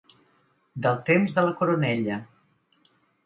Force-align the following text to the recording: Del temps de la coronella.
Del 0.85 0.97
temps 1.09 1.35
de 1.37 1.45
la 1.49 1.53
coronella. 1.61 2.17